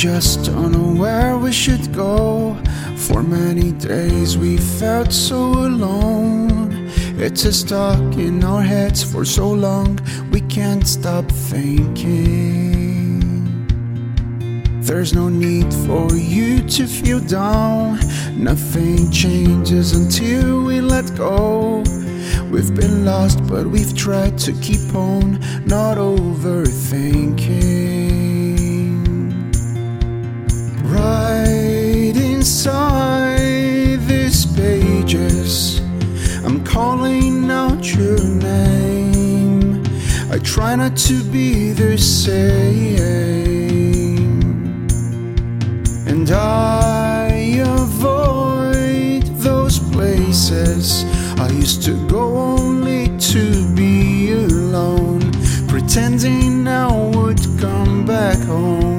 [0.00, 2.56] just don't know where we should go.
[2.96, 6.88] For many days we felt so alone.
[7.18, 9.98] It's stuck in our heads for so long,
[10.32, 13.20] we can't stop thinking.
[14.80, 17.98] There's no need for you to feel down.
[18.34, 21.82] Nothing changes until we let go.
[22.50, 28.09] We've been lost, but we've tried to keep on, not overthinking.
[32.50, 35.78] Inside these pages,
[36.44, 39.84] I'm calling out your name.
[40.32, 42.98] I try not to be the same,
[46.08, 51.04] and I avoid those places
[51.38, 55.20] I used to go only to be alone,
[55.68, 58.89] pretending I would come back home.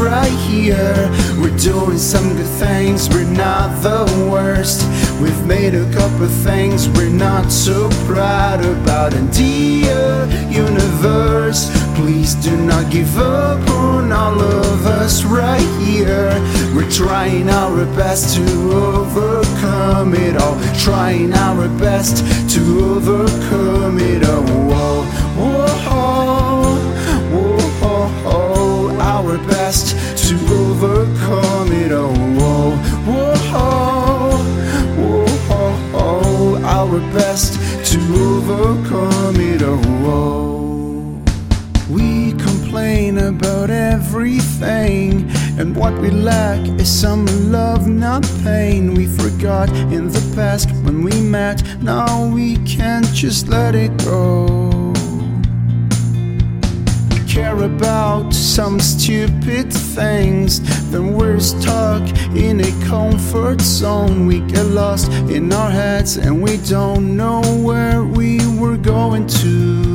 [0.00, 1.10] Right here.
[1.38, 4.82] We're doing some good things, we're not the worst.
[5.20, 9.12] We've made a couple things we're not so proud about.
[9.14, 16.32] And dear universe, please do not give up on all of us right here.
[16.74, 22.60] We're trying our best to overcome it all, trying our best to
[22.94, 23.69] overcome
[43.10, 45.28] complain about everything,
[45.58, 48.94] and what we lack is some love, not pain.
[48.94, 54.92] We forgot in the past when we met, now we can't just let it go.
[57.10, 60.60] We care about some stupid things,
[60.90, 62.02] then we're stuck
[62.34, 64.26] in a comfort zone.
[64.26, 69.89] We get lost in our heads, and we don't know where we were going to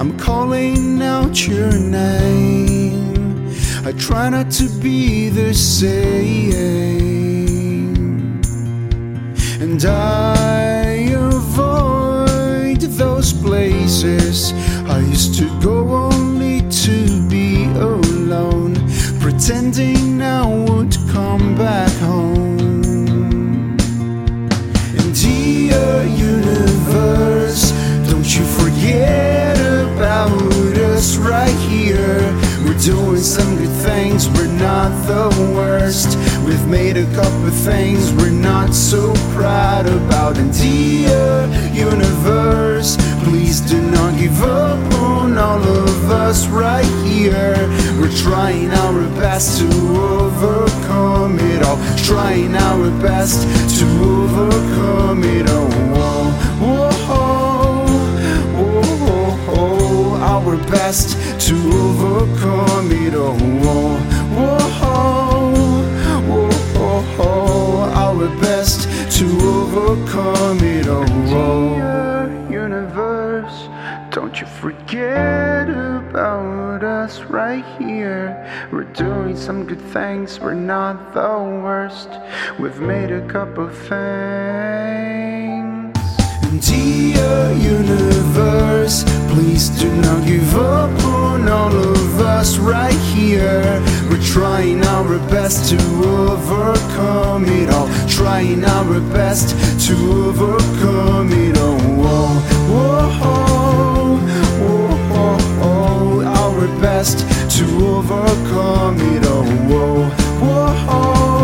[0.00, 3.50] I'm calling out your name.
[3.84, 6.80] I try not to be the same,
[9.60, 14.52] and I avoid those places.
[14.88, 18.74] I used to go only to be alone,
[19.20, 20.96] pretending I would
[32.80, 36.16] doing some good things, we're not the worst.
[36.46, 40.38] We've made a couple things we're not so proud about.
[40.38, 47.68] And dear universe, please do not give up on all of us right here.
[48.00, 53.42] We're trying our best to overcome it all, trying our best
[53.78, 55.70] to overcome it all.
[60.70, 61.16] Best
[61.48, 63.36] to overcome it all.
[63.62, 63.98] Whoa,
[64.36, 64.60] whoa,
[67.16, 68.88] whoa, our best
[69.18, 71.06] to overcome it all.
[71.30, 72.48] Whoa.
[72.50, 73.68] Universe,
[74.14, 78.46] don't you forget about us right here.
[78.72, 82.10] We're doing some good things, we're not the worst.
[82.60, 83.90] We've made a couple things.
[86.66, 88.59] Dear universe,
[89.60, 93.82] please do not give up on all of us right here.
[94.08, 97.88] We're trying our best to overcome it all.
[98.08, 99.48] Trying our best
[99.86, 99.94] to
[100.28, 101.78] overcome it all.
[102.00, 102.40] Whoa,
[102.70, 103.10] whoa,
[104.60, 104.96] whoa,
[105.60, 107.18] whoa, Our best
[107.56, 107.64] to
[107.96, 109.44] overcome it all.
[109.68, 110.08] Whoa,
[110.40, 111.39] whoa.